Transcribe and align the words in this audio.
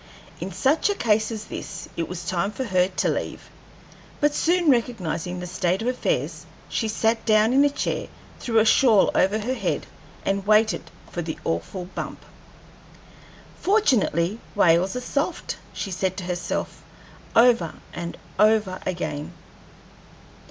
In 0.39 0.51
such 0.51 0.89
a 0.89 0.95
case 0.95 1.31
as 1.31 1.45
this, 1.45 1.87
it 1.95 2.09
was 2.09 2.25
time 2.25 2.49
for 2.49 2.63
her 2.63 2.87
to 2.87 3.07
leave. 3.07 3.51
But 4.19 4.33
soon 4.33 4.71
recognizing 4.71 5.39
the 5.39 5.45
state 5.45 5.83
of 5.83 5.87
affairs, 5.87 6.47
she 6.67 6.87
sat 6.87 7.23
down 7.23 7.53
in 7.53 7.63
a 7.63 7.69
chair, 7.69 8.07
threw 8.39 8.57
a 8.57 8.65
shawl 8.65 9.11
over 9.13 9.37
her 9.37 9.53
head, 9.53 9.85
and 10.25 10.47
waited 10.47 10.89
for 11.11 11.21
the 11.21 11.37
awful 11.45 11.85
bump. 11.93 12.25
"Fortunately 13.59 14.39
whales 14.55 14.95
are 14.95 15.01
soft," 15.01 15.57
she 15.71 15.91
said 15.91 16.17
to 16.17 16.23
her, 16.23 16.35
self 16.35 16.81
over 17.35 17.75
and 17.93 18.17
over 18.39 18.79
again. 18.87 19.33